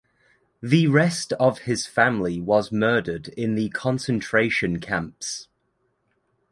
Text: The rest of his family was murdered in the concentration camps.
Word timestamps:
The 0.63 0.87
rest 0.87 1.31
of 1.33 1.59
his 1.69 1.85
family 1.85 2.39
was 2.41 2.71
murdered 2.71 3.27
in 3.37 3.53
the 3.53 3.69
concentration 3.69 4.79
camps. 4.79 5.47